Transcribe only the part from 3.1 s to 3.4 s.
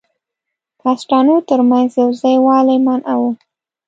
وو.